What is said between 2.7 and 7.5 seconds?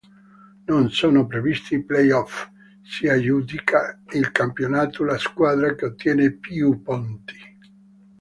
si aggiudica il campionato la squadra che ottiene più punti.